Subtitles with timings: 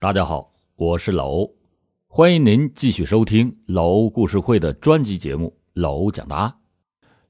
[0.00, 1.54] 大家好，我是老欧，
[2.08, 6.50] 欢迎您继续收听老欧故事会的专辑节目《老欧讲大案》。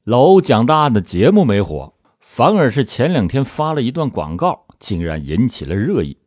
[0.03, 6.19] 老欧讲大案的节目没火，反而是前两天发了一段广告，竟然引起了热议。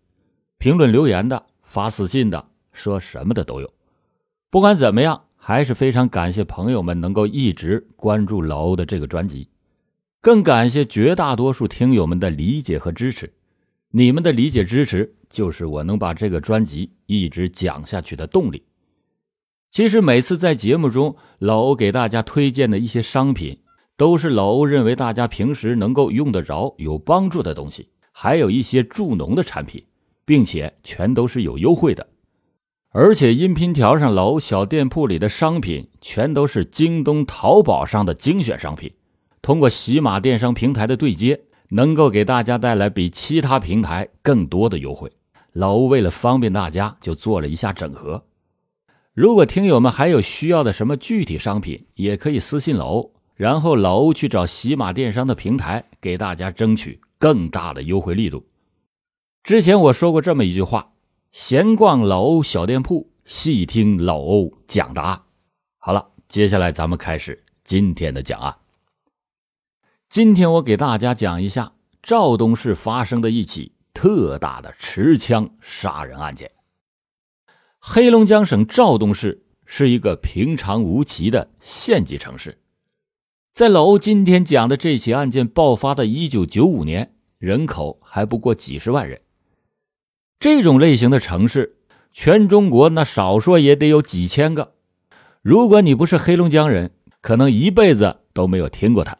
[0.57, 3.73] 评论留言的、发私信的、说什么的都有。
[4.49, 9.49] 不管怎么样，还是非常感谢朋友们能够一直关注老欧的这个专辑，
[10.21, 13.33] 更感谢绝大多数听友们的理解和支持。
[13.91, 18.63] 你们的理解支持，就是我能把这个专辑一直讲下去的动力。
[19.71, 23.59] 其实每次在节目中，老欧给大家推荐的一些商品，
[23.95, 29.85] 都是老欧认为大家平时能够用得着、有帮助的东西，还有一些助农的产品，
[30.25, 32.07] 并且全都是有优惠的。
[32.89, 38.91] 而且音频条上老欧小店铺里的商品，全都是京东、淘宝上的精选商品，
[39.41, 41.41] 通过喜马电商平台的对接。
[41.69, 45.11] 能够给大家带来比其他平台更多的优惠，
[45.51, 48.23] 老欧为了方便大家，就做了一下整合。
[49.13, 58.45] 如果听友们还有需要的什么具体商品，也可以私信老欧，然后老欧去找喜马电商的平台给大家争取更大的优惠力度。
[59.43, 60.91] 之前我说过这么一句话：
[61.31, 65.21] 闲逛老欧小店铺，细听老欧讲答案。
[65.79, 68.55] 好了，接下来咱们开始今天的讲案。
[70.09, 76.51] 今天我给大家讲一下肇东市发生的一起特大的持枪杀人案件。
[77.77, 82.57] 黑龙江省肇东市是一个平常无奇的县级城市，
[83.53, 89.21] 在老欧今天讲的这起案件爆发的1995年，人口还不过几十万人。
[90.39, 91.79] 这种类型的城市，
[92.13, 94.73] 全中国那少说也得有几千个。
[95.41, 99.17] 如果你不是黑龙江人，可能一辈子都没有听过它。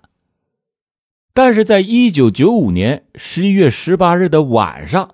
[1.38, 5.14] 但是在一九九五年十一月十八日的晚上，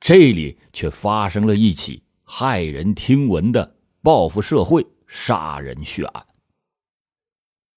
[0.00, 6.24] 这里却发生了一起骇人听闻的报复社会杀人血案。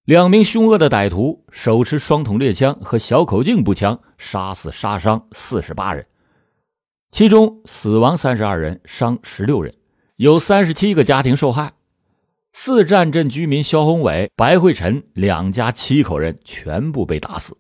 [0.04, 6.08] 两名凶恶的歹徒手持双筒猎枪和小口径步枪，杀死杀伤四十八人，
[7.12, 9.76] 其中死亡三十二人，伤十六人，
[10.16, 11.74] 有三十七个家庭受害。
[12.52, 17.56] 四站镇居民肖宏伟、白慧晨两家七口人全部被打死。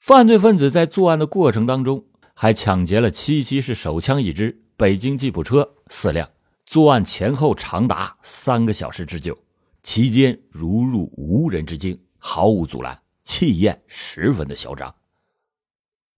[0.00, 6.30] 犯罪分子在作案的过程当中，还抢劫了七七式手枪一支、北京吉普车四辆。
[6.64, 9.36] 作案前后长达三个小时之久，
[9.82, 14.94] 期间如入无人之境，毫无阻拦，气焰十分的嚣张。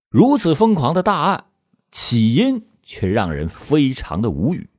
[0.08, 1.46] 如此疯狂的大案，
[1.90, 4.70] 起因却让人非常的无语。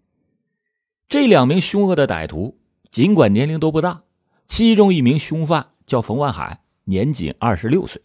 [1.09, 2.57] 这两名凶恶的歹徒，
[2.89, 4.03] 尽管年龄都不大，
[4.47, 8.01] 其中一名凶犯叫冯万海，年仅二十六岁。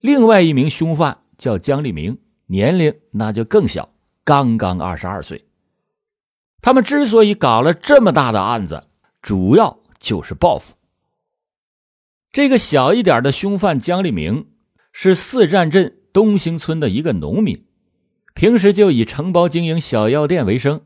[0.00, 3.90] 另外一名凶犯叫姜立明，年龄那就更小，
[4.24, 5.44] 刚刚二十二岁。
[6.60, 8.84] 他们之所以搞了这么大的案子，
[9.22, 10.74] 主要就是报复。
[12.30, 14.48] 这个小一点的凶犯姜立明
[14.92, 17.64] 是四站镇东兴村的一个农民，
[18.34, 20.82] 平时就以承包经营小药店为生。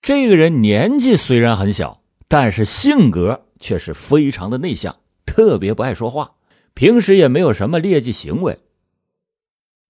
[0.00, 6.35] 这个人年纪虽然很小，但是性格却是非常的内向，特别不爱说话。
[6.76, 8.58] 平时也没有什么劣迹行为。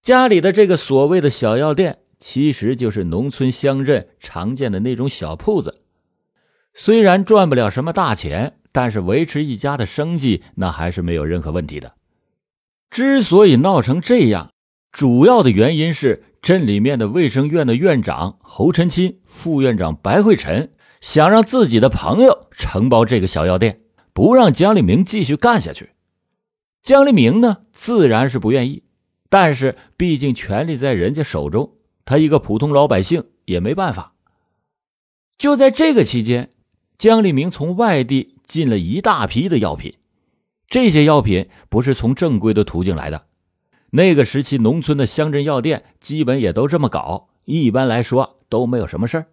[0.03, 5.83] 家里的这个所谓的小药店，其实就是农村乡镇常见的那种小铺子。
[6.75, 11.95] 虽然赚不了什么大钱，但是维持一家的生计，那还是没有任何问题的。
[12.89, 14.53] 之所以闹成这样，
[14.93, 20.71] 主要的原因是镇里面的卫生院的院长侯晨钦、副院长白慧晨
[21.01, 23.81] 想让自己的朋友承包这个小药店，
[24.13, 25.91] 不让江立明继续干下去。
[26.87, 28.85] 江立明呢，自然是不愿意，
[29.29, 31.73] 但是毕竟权力在人家手中，
[32.05, 34.15] 他一个普通老百姓也没办法。
[35.37, 36.51] 就在这个期间，
[36.97, 39.97] 江立明从外地进了一大批的药品，
[40.69, 43.27] 这些药品不是从正规的途径来的。
[43.91, 49.27] 那个时期，农村的乡镇药店基本也都这么搞，一般来说都没有什么事儿。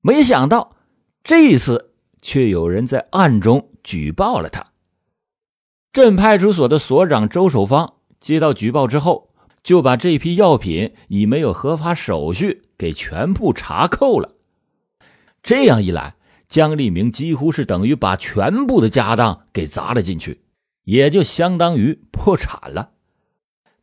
[0.00, 0.74] 没想到
[1.22, 4.72] 这一次，却有人在暗中举报了他。
[5.92, 9.30] 镇派出所的所长周守芳接到举报之后，
[9.62, 14.32] 就把这批药品以没有合法手续给全部查扣了。
[15.42, 16.16] 这样一来，
[16.48, 20.42] 江立明几乎是等于把全部的家当给砸了进去，
[20.84, 22.90] 也就相当于破产了。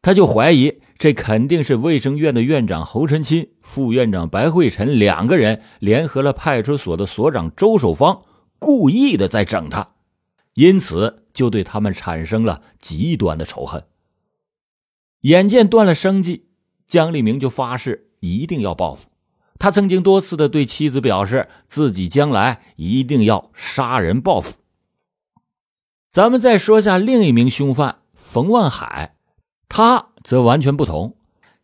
[0.01, 8.21] 他就怀疑这肯定是卫生院的院长侯晨钦、副院长白慧晨两个人联合了派出所的所长周守芳，
[8.59, 9.89] 故意的在整他，
[10.53, 11.24] 因此。
[11.35, 13.83] 就对他们产生了极端的仇恨。
[15.21, 16.47] 眼见断了生计，
[16.87, 19.09] 江立明就发誓一定要报复。
[19.59, 24.55] 他曾经多次的对妻子表示，自己将来一定要杀人报复。
[26.11, 29.15] 咱们再说下另一名凶犯冯万海，
[29.69, 31.15] 他则完全不同。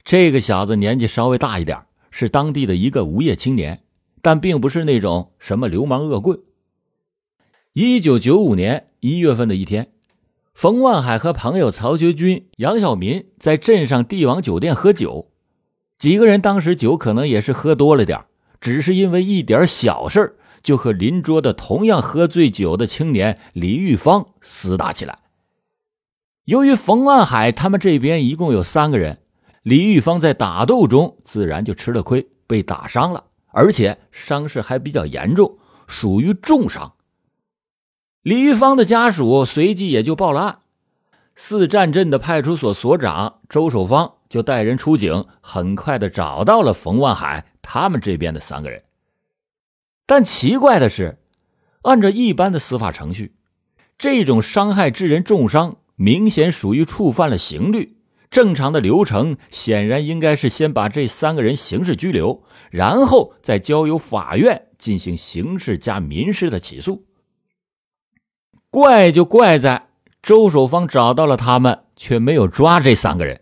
[0.04, 3.84] 这个小子年纪稍微大一点，是当地的一个无业青年，
[4.22, 6.42] 但并不是那种什么流氓恶棍。
[7.74, 9.94] 一九九五年一月份的一天，
[10.54, 15.32] 冯万海和朋友曹学军、杨晓民在镇上帝王酒店喝酒。
[15.98, 18.26] 几个人当时酒可能也是喝多了点
[18.60, 25.18] 只是因为一点小事就和邻桌的同样喝醉酒的青年李玉芳厮打起来。
[26.46, 29.18] 由于冯万海他们这边一共有三个人，
[29.64, 35.58] 李玉芳在打斗中自然就吃了亏，被打伤了，而且伤势还比较严重，
[35.88, 36.94] 属于重伤。
[38.24, 40.60] 李玉芳的家属随即也就报了案。
[41.36, 48.84] 四站镇的派出所所长周守芳就带人出警，很快的找到了冯万海他们这边的三个人。
[50.06, 51.18] 但奇怪的是，
[51.82, 53.34] 按照一般的司法程序，
[53.98, 57.98] 这种伤害致人重伤，明显属于触犯了刑律。
[58.30, 67.08] 正常的流程显然应该是先把这三个人刑事拘留，然后再交由法院进行刑事加民事的起诉。
[68.72, 69.90] 怪就怪在。
[70.24, 73.42] 周守芳找到了他们，却没有抓这三个人，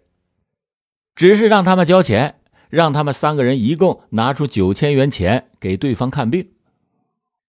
[1.14, 2.40] 只是让他们交钱，
[2.70, 6.52] 让他们三个人一共拿出九千元钱给对方看病。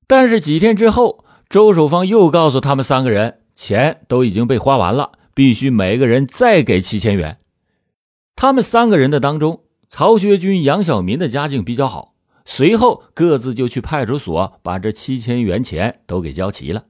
[0.08, 7.38] 但是几天之后，周守芳又告诉他们三个人，钱都已经被花完了，必须每个人再给七千元。
[8.34, 16.86] 他们三个人的当中，曹学军、杨晓民的家境比较好，随后各自就去派出所把这七千元钱都给交齐了。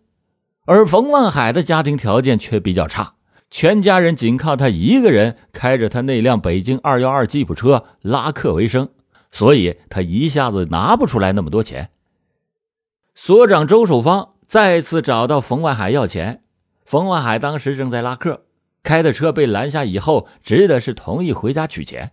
[0.66, 3.14] 而冯万海的家庭条件却比较差，
[3.50, 8.90] 全家人仅靠他一个人开着他那辆北京二幺二吉普车拉客为生，
[9.32, 11.90] 所以他一下子拿不出来那么多钱。
[13.14, 16.42] 所长周守芳再次找到冯万海要钱，
[16.84, 18.44] 冯万海当时正在拉客，
[18.82, 22.12] 开的车被拦下以后，只得是同意回家取钱。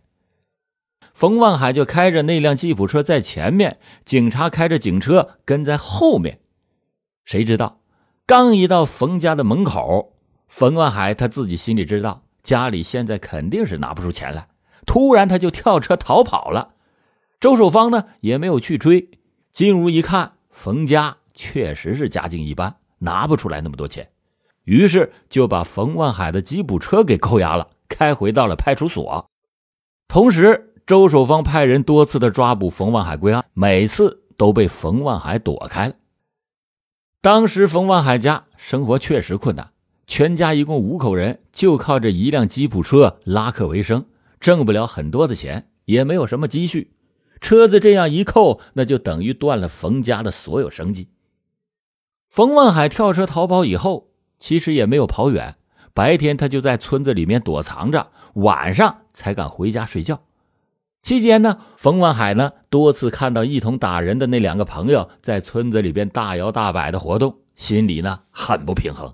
[1.13, 6.39] 冯万海就开着那辆吉普车在前面，警察开着警车跟在后面，
[7.25, 7.79] 谁知道？
[8.27, 10.11] 刚一到冯家的门口，
[10.49, 14.49] 冯万海他自己心里知道，家里现在肯定是拿不出钱来。
[14.85, 16.71] 突然，他就跳车逃跑了。
[17.39, 19.11] 周守芳呢，也没有去追。
[19.53, 24.09] 进屋一看，冯家确实是家境一般，拿不出来那么多钱，
[24.65, 29.29] 于是就把冯万海的吉普车给扣押了，开回到了派出所。
[30.09, 35.95] 同时，周守芳派人多次的抓捕冯万海归案，每次都被冯万海躲开了。
[37.21, 39.71] 当时冯万海家生活确实困难，
[40.05, 44.05] 全家一共五口人，就靠着一辆吉普车拉客为生，
[44.39, 46.93] 挣不了很多的钱，也没有什么积蓄。
[47.41, 51.09] 车子这样一扣，那就等于断了冯家的所有生计。
[52.29, 55.55] 冯万海跳车逃跑以后，其实也没有跑远，
[55.93, 60.21] 白天他就在村子里面躲藏着，晚上才敢回家睡觉。
[61.01, 69.13] 期间呢，冯万海呢多次看到一同打人的那两个朋友在村子里边大摇大摆的活动，心里呢很不平衡。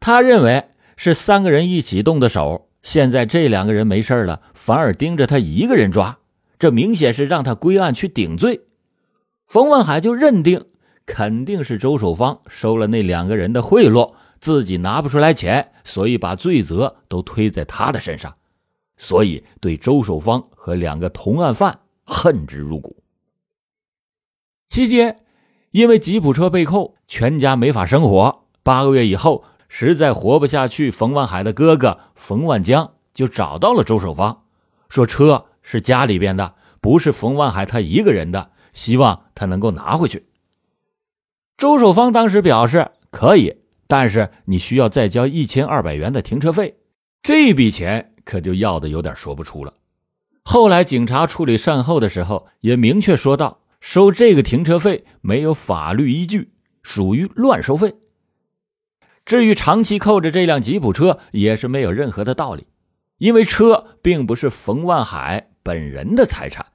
[0.00, 0.64] 他认为
[0.96, 6.18] 是三个人一起动的手，现在这两个人没事了，反而盯着他一个人抓，
[6.58, 8.62] 这明显是让他归案去顶罪。
[9.46, 10.64] 冯万海就认定
[11.04, 18.34] 肯定是周守芳收了那两个人的贿赂，自己拿不出来钱，所以把罪责都推在他的身上。
[18.96, 23.02] 所以，对周守芳和两个同案犯恨之入骨。
[24.68, 25.20] 期间，
[25.70, 28.46] 因为吉普车被扣，全家没法生活。
[28.62, 34.44] 八个月以后，实在活不下去，冯万海的哥哥冯万江就找到了周守芳，
[34.88, 40.26] 说车是家里边的，不是冯万海他一个人的，希望他能够拿回去。
[41.56, 46.78] 周守芳当时表示可以，但是你需要再交一千二百元的停车费，
[47.22, 48.15] 这笔钱。
[48.26, 49.72] 可就要的有点说不出了。
[50.42, 56.50] 后来警察处理善后的时候，也明确说到，收这个停车费没有法律依据，
[56.82, 57.94] 属于乱收费。
[59.24, 62.66] 至于长期扣着这辆吉普车，也是没有任何的道理，
[63.18, 66.66] 因为车并不是冯万海本人的财产。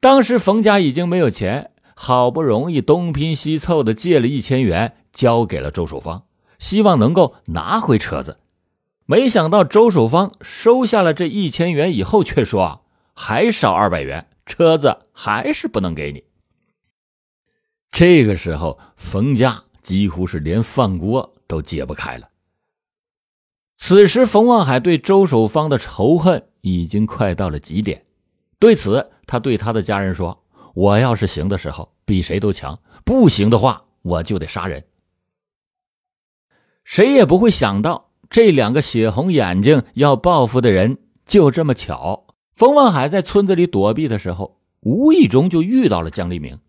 [0.00, 6.24] 当时冯家已经没有钱，好不容易东拼西凑的借了一千元，交给了周守芳，
[6.58, 8.39] 希望能够拿回车子。
[9.10, 16.22] 没想到周守芳收下了这一千元以后，却说还少二百元，车子还是不能给你。
[17.90, 22.28] 这个时候，冯家几乎是连饭锅都揭不开了。
[23.76, 28.06] 此时，冯望海对周守芳的仇恨已经快到了极点。
[28.60, 34.86] 对此，他对他的家人说：“我要是行的时候比谁都强，不行的话我就得杀人。”
[36.86, 42.28] 谁也不会想到，这两个血红眼睛要报复的人，就这么巧。
[42.52, 46.60] 冯万海在村子里躲避的时候，无意中就遇到了江立明。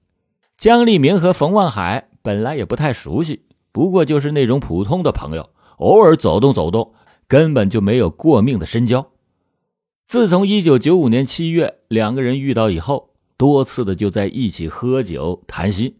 [0.57, 6.93] 江立明和冯万海本来也不太熟悉，不过就是那种普通的朋友，偶尔走动走动，
[7.27, 9.11] 根本就没有过命的深交。
[10.07, 15.97] 自从一九九五年七月两个人遇到以后，多次的就在一起喝酒谈心。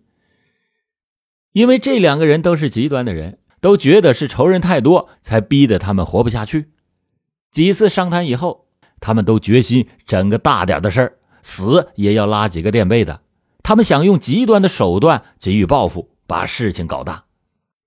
[1.51, 3.37] 因为这两个人都是极端的人。
[3.61, 6.71] 都觉得是仇人太多，才逼得他们活不下去。
[7.51, 8.65] 几次商谈以后，
[8.99, 11.13] 他们都决心整个大点的事儿，
[11.43, 13.21] 死也要拉几个垫背的。
[13.63, 17.25] 他们想用极端的手段给予报复，把事情搞大。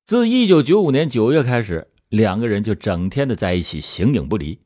[0.02, 4.60] 自一九九五年九月开始，两个人就整天的在一起，形影不离。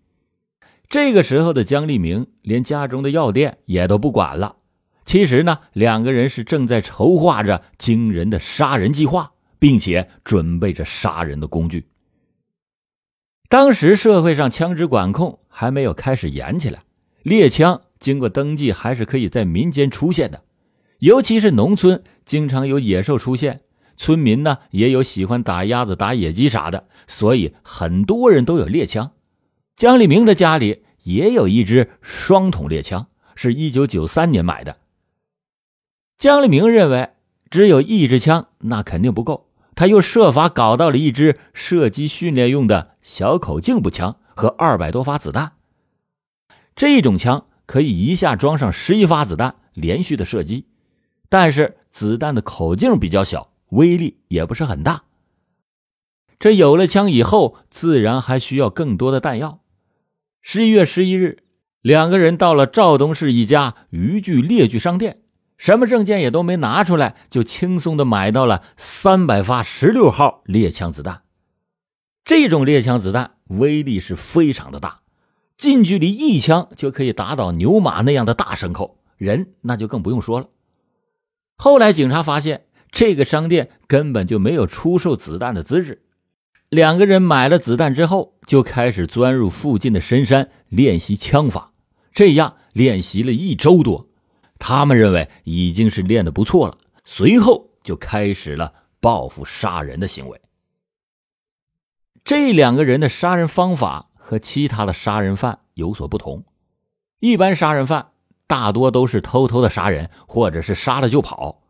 [0.88, 4.56] 这个时候的江立明连家中的药店也都不管了。
[5.04, 9.32] 其实呢，两个人是正在筹划着惊人的杀人计划。
[9.58, 11.86] 并且准备着杀人的工具。
[13.48, 16.82] 当时社会上枪支管控还没有开始严起来，
[17.22, 20.42] 猎枪经过登记还是可以在民间出现的，
[20.98, 23.62] 尤其是农村经常有野兽出现，
[23.96, 29.12] 村民呢也有喜欢打鸭子、打野鸡啥的，所以很多人都有猎枪。
[29.76, 34.76] 江立明的家里也有一支双筒猎枪，是一九九三年买的。
[36.18, 37.10] 江立明认为，
[37.50, 39.47] 只有一支枪那肯定不够。
[39.78, 45.52] 他又设法搞到了一支射击训练用的小口径步枪和二百多发子弹。
[46.74, 50.66] 这种枪可以一下装上十一发子弹，连续的射击，
[51.28, 55.04] 但是子弹的口径比较小，威力也不是很大。
[56.40, 59.60] 这有了枪以后，自然还需要更多的弹药。
[60.42, 61.44] 十一月十一日，
[61.82, 65.22] 两个人到了赵东市一家渔具猎具商店。
[65.58, 71.22] 什么证件也都没拿出来，就轻松的买到了三百发十六号猎枪子弹。
[72.24, 75.00] 这种猎枪子弹威力是非常的大，
[75.56, 80.46] 近距离一枪就可以打倒牛马那样的大牲口，人那就更不用说了。
[81.56, 86.02] 后来警察发现，这个商店根本就没有出售子弹的资质。
[86.68, 91.72] 两个人买了子弹之后，就开始钻入附近的深山练习枪法，
[92.12, 94.07] 这样练习了一周多。
[94.58, 100.40] 他们认为已经是练得不错了，随后就开始了报复杀人的行为。
[102.24, 106.44] 这两个人的杀人方法和其他的杀人犯有所不同。
[107.20, 108.10] 一般杀人犯
[108.46, 111.62] 大多都是偷偷的杀人，或者是杀了就跑，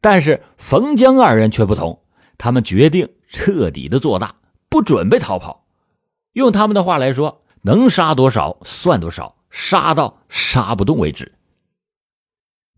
[0.00, 2.02] 但是冯江二人却不同，
[2.38, 4.36] 他们决定彻底的做大，
[4.68, 5.66] 不准备逃跑。
[6.32, 11.35] 用他们的话来说，能杀多少算多少，杀到杀不动为止。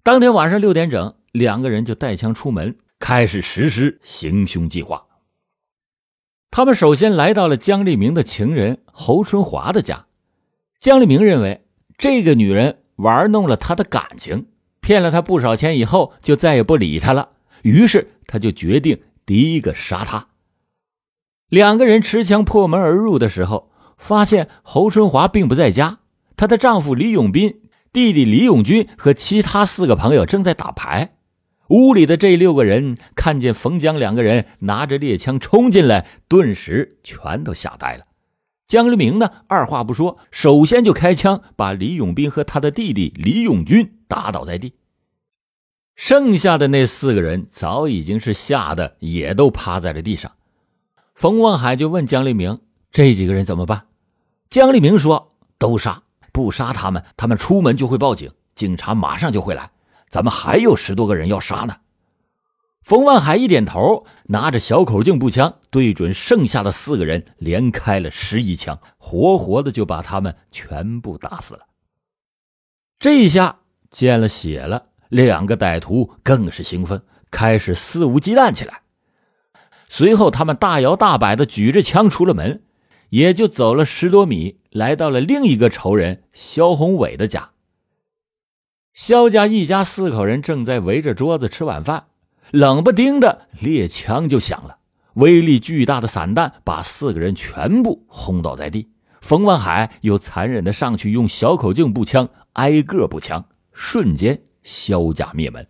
[0.03, 5.05] 当天晚上六点整，两个人就带枪出门，开始实施行凶计划。
[6.51, 10.07] 他们首先来到了江立明的情人侯春华的家。
[10.79, 11.67] 江立明认为
[11.99, 14.47] 这个女人玩弄了他的感情，
[14.81, 17.31] 骗了他不少钱以后，就再也不理他了。
[17.63, 20.29] 于是他就决定第一个杀他。
[21.51, 25.99] 两个人持枪破门而入的时候，发现侯春华并不在家，
[26.37, 27.63] 她的丈夫李永斌。
[27.99, 31.17] 弟弟李永军和其他四个朋友正在打牌，
[31.67, 38.05] 屋里的这六个人看见冯江两个人拿着猎枪冲进来，顿时全都吓呆了。
[38.69, 44.75] 江立明呢，二话不说，首先就开枪把李永斌和他的弟弟李永军打倒在地。
[45.97, 50.31] 剩下的那四个人早已经是吓得也都趴在了地上。
[51.17, 52.61] 冯望海就问江立明
[52.93, 53.87] ：“这几个人怎么办？”
[54.49, 56.05] 江立明说：“都杀。”
[56.39, 59.73] 不杀他们，他们出门就会报警，警察马上就会来。
[60.09, 61.79] 咱们还有十多个人要杀呢。
[62.81, 71.67] 冯万海一点头，拿着小口径步枪对准剩下的四个人，连开了十一枪，活活的就把他们全部打死了。
[73.01, 73.59] 这一下
[73.91, 77.03] 见了血了，两个歹徒更是兴奋，
[77.33, 78.83] 开始肆无忌惮起来。
[79.89, 82.63] 随后，他们大摇大摆的举着枪出了门。
[83.11, 87.51] 也就走了十多米，来到了另一个仇人肖宏伟的家。
[88.93, 92.07] 肖家一家四口人正在围着桌子吃晚饭，
[92.51, 94.79] 冷不丁的猎枪就响了，
[95.15, 98.89] 威力巨大的散弹把四个人全部轰倒在地。
[99.21, 105.69] 冯万海又残忍的上去用小口径步枪挨个步枪，瞬间肖家灭门。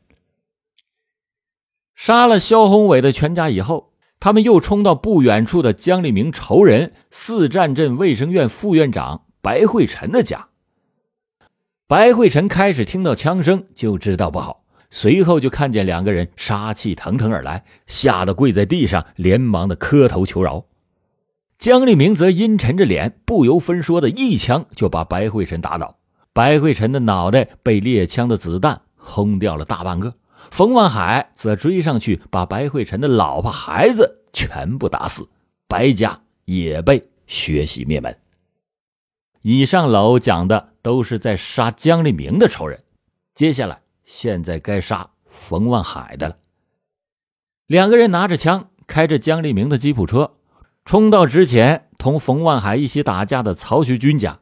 [1.94, 3.87] 杀了肖宏伟的全家以后。
[4.20, 10.48] 他们又冲到不远处的江立明仇人四站镇卫生院副院长白慧晨的家，
[11.86, 20.64] 白慧晨开始听到枪声就知道不好，随后就看见两个人杀气腾腾而来，吓得跪在地上，连忙的磕头求饶。
[21.56, 25.96] 江立明则阴沉着脸，不由分说的一枪就把白慧晨打倒，
[26.32, 30.14] 白慧晨的脑袋被猎枪的子弹轰掉了大半个。
[30.50, 35.28] 冯万海则追上去，把白慧晨的老婆孩子全部打死，
[35.66, 38.18] 白家也被血洗灭门。
[39.42, 42.82] 以上老讲的都是在杀姜立明的仇人，
[43.34, 46.36] 接下来现在该杀冯万海的了。
[47.66, 50.32] 两个人拿着枪，开着姜立明的吉普车，
[50.84, 54.40] 冲到之前同冯万海一起打架的曹学军家。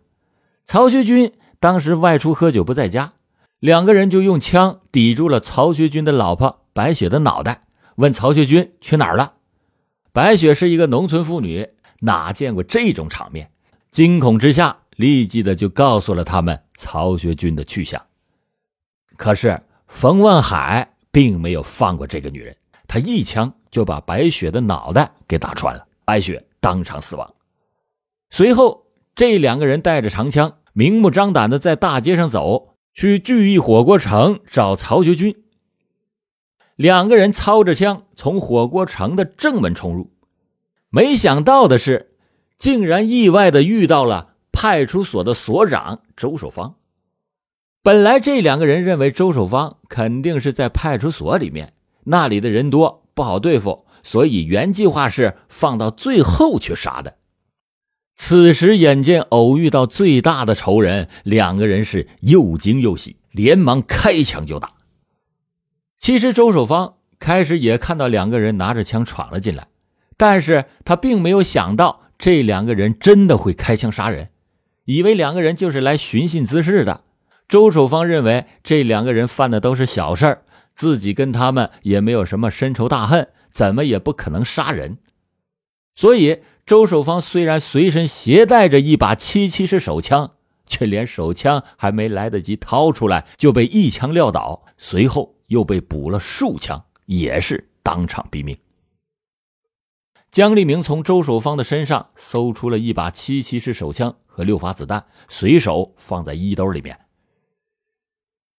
[0.64, 3.12] 曹学军当时外出喝酒不在家，
[3.60, 7.62] 两个人就用枪抵住了曹学军的老婆白雪的脑袋，
[7.96, 9.34] 问曹学军去哪儿了。
[10.12, 11.68] 白雪是一个农村妇女，
[12.00, 13.50] 哪见过这种场面，
[13.90, 14.78] 惊恐之下。
[14.96, 18.06] 立即的就告诉了他们曹学军的去向。
[19.18, 22.56] 可是冯万海并没有放过这个女人，
[22.88, 27.34] 他一枪就把白雪的脑袋给打穿了，白雪当场死亡。
[28.30, 35.44] 随后，这两个人带着长枪，明目张胆的在大街上走去聚义火锅城找曹学军。
[36.76, 40.10] 两个人操着枪从火锅城的正门冲入，
[40.88, 42.14] 没想到的是，
[42.56, 44.32] 竟然意外的遇到了。
[44.50, 46.76] 派出所的所长周守芳，
[47.82, 51.74] 本来这两个人认为周守芳肯定是在派出所里面，
[52.04, 57.18] 那里的人多不好对付，所以原计划是放到最后去杀的。
[58.16, 64.72] 此时眼见偶遇到最大的仇人，两个人是又惊又喜，连忙开枪就打。
[65.98, 69.68] 其实周守芳开始也看到两个人拿着枪闯了进来，
[70.16, 74.30] 但是他并没有想到这两个人真的会开枪杀人。
[74.84, 77.02] 以为两个人就是来寻衅滋事的，
[77.48, 80.38] 周守芳认为这两个人犯的都是小事
[80.74, 84.98] 自己跟他们也没有什么深仇大恨，怎么也不可能杀人。
[85.94, 90.32] 所以周守芳虽然随身携带着一把七七式手枪，
[90.66, 98.58] 却连手枪还没来得及掏出来，就被一枪撂倒，随后又被补了数枪，也是当场毙命。
[100.32, 106.98] 姜立明从周守芳的身上搜出了一把七七式手枪和六发子弹，随手放在衣兜里面。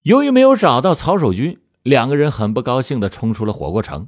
[0.04, 4.08] 由于没有找到曹守军，两个人很不高兴的冲出了火锅城。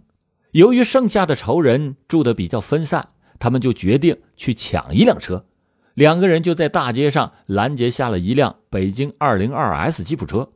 [0.52, 5.46] 由于剩下的仇人住的比较分散，他们就决定去抢一辆车。
[5.94, 10.50] 两个人就在大街上拦截下了一辆北京二零二 S 吉普车。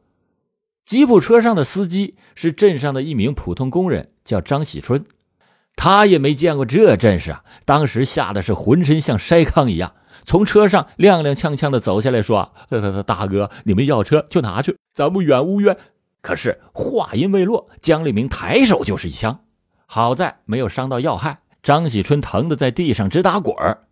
[0.85, 5.05] 吉普车上的司机是镇上的一名普通工人，叫张喜春。
[5.75, 7.43] 他也没见过这阵势啊！
[7.65, 12.53] 当时吓得是浑身像筛糠一样，从车上踉踉跄跄的走下来，说
[13.07, 15.75] ：“大哥，你们要车就拿去，咱们远无冤。”
[16.21, 19.39] 可是话音未落，姜立明抬手就是一枪，
[19.87, 21.39] 好在没有伤到要害。
[21.63, 23.88] 张喜春疼得在地上直打滚儿。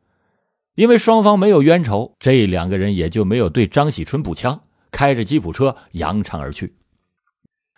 [0.76, 6.76] 因为双方没有冤仇，这两个人也就没有对张喜春补枪，开着吉普车扬长而去。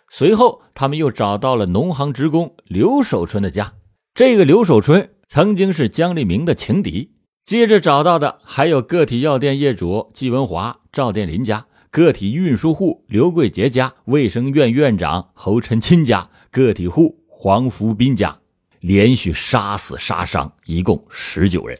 [0.09, 3.73] 随后，他们又找到了农行职工刘守春的家。
[4.13, 18.37] 这个刘守春曾经是江立明的情敌，接着找到的还有个体药店业主季文华、赵殿林家，个体运输户刘桂杰家，卫生院院长侯晨钦家，个体户黄福斌家，
[18.83, 21.79] 连续杀死杀伤一共十九人。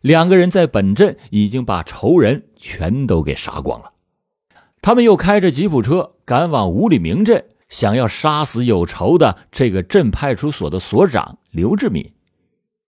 [0.00, 3.92] 两个人在本镇已经把仇人全都给杀光了，
[4.80, 7.44] 他们又开着吉普车赶往五里明镇。
[7.68, 12.14] 想要杀死有仇的这个镇派出所的所长刘志敏，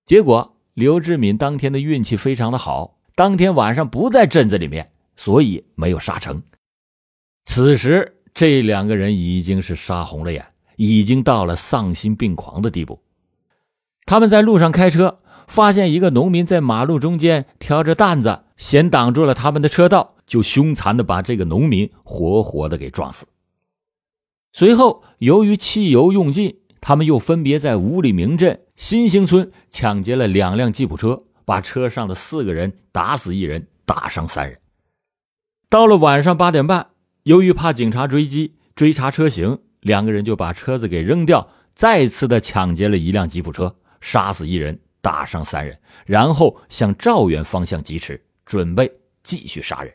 [0.06, 6.42] 结果刘志敏当天的运气非常的好，当天晚上不在镇子里面，所以没有杀成。
[7.44, 10.46] 此时这两个人已经是杀红了眼，
[10.83, 13.01] 已经到了丧心病狂的地步。
[14.05, 23.27] 他们在路上开车，发现一个农民在马路中间挑着担子，先挡住了他们的车道，就凶残的把这个农民活活的给撞死。
[24.53, 34.59] 随后，由于汽油用尽，他们又分别在五里明镇新兴村抢劫了两辆吉普车，把车上的四个人打死一人，打伤三人。
[35.71, 36.88] 到了晚上八点半，
[37.23, 48.90] 由于怕警察追击追查车型，两个人就把车子给扔掉，再次的抢劫了一辆吉普车，杀死一人，打伤三人，然后向赵源方向疾驰，准备
[49.23, 49.95] 继续杀人。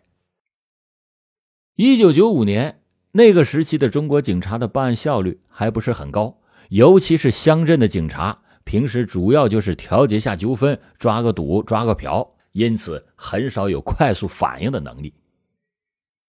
[1.76, 2.80] 一九九五年。
[3.14, 15.16] 那个时期的中国警察的办案效率还不是很高，尤其是乡镇的警察，平时主要就是调解下纠纷、抓个赌、抓个嫖，因此很少有快速反应的能力。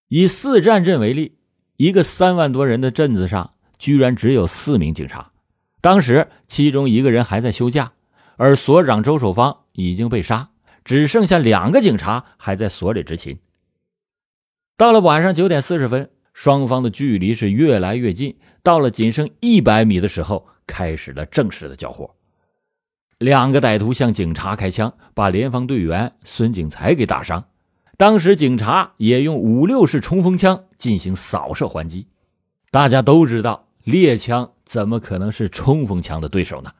[0.06, 1.36] 以四站镇为例，
[1.78, 5.30] 一个三万多人的镇子上，居然只有四名警察。
[5.80, 7.92] 当时，其中一个人还在休假，
[8.36, 10.50] 而所长周守芳已经被杀，
[10.84, 13.38] 只剩下两个警察还在所里执勤。
[14.76, 22.12] 到了晚上九点四十分，双方的距离是越来越近，到了仅剩一百米的时候，开始了正式的交火。
[23.18, 27.44] 两个歹徒向警察开枪，把联防队员孙景才给打伤。
[27.98, 32.06] 当时警察也用五六式冲锋枪进行扫射还击。
[32.70, 36.70] 大家都知道，猎枪怎么可能是冲锋枪的对手呢？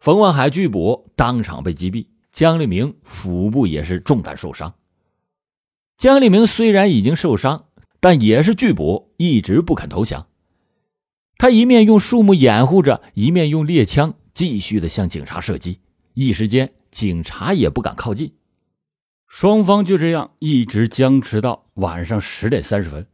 [0.00, 2.06] 冯万海拒捕，当场被击毙。
[2.32, 4.74] 江立明腹部也是中弹受伤。
[5.96, 7.66] 江立明虽然已经受伤，
[8.00, 10.26] 但也是拒捕，一直不肯投降。
[11.38, 15.78] 他一面用树木掩护着，一面用猎枪继续的向警察射击。
[16.14, 18.32] 一时间，警察也不敢靠近。
[19.30, 23.06] 双方就这样一直僵持到晚上十点三十分。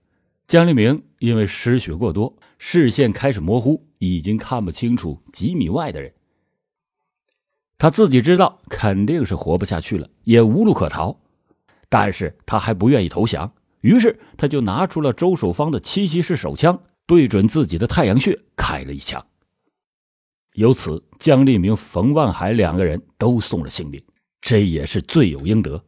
[0.48, 6.14] 江立明因为失血过多，视线开始模糊，已经看不清楚几米外的人。
[7.76, 11.20] 他自己知道肯定是活不下去了，也无路可逃，
[11.90, 13.52] 但是他还不愿意投降，
[13.82, 19.24] 于是他就拿出了周守芳的七七式手枪，对准自己的太阳穴开了一枪。
[20.54, 24.02] 由此，江立明、冯万海两个人都送了性命，
[24.40, 25.84] 这也是罪有应得。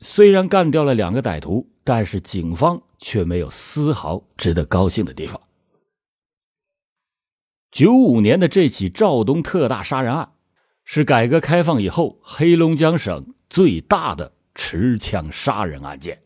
[0.00, 5.40] 虽然干掉了两个歹徒，但是警方却没有丝毫值得高兴的地方。
[7.70, 10.32] 九五年的这起肇东特大杀人案，
[10.84, 16.22] 是改革开放以后黑龙江省最大的持枪杀人案件。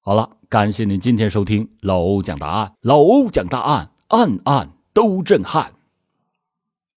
[0.00, 5.74] 好了，感谢您今天收听老欧讲大案，老欧讲大案，案案都震撼。